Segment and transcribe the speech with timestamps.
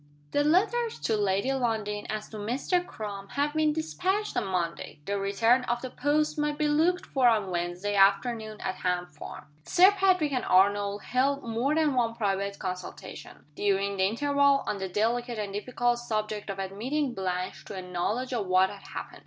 [0.31, 2.83] THE letters to Lady Lundie and to Mr.
[2.83, 7.27] Crum having been dispatched on Monday, the return of the post might be looked for
[7.27, 9.45] on Wednesday afternoon at Ham Farm.
[9.63, 14.89] Sir Patrick and Arnold held more than one private consultation, during the interval, on the
[14.89, 19.19] delicate and difficult subject of admitting Blanche to a knowledge of what had happened.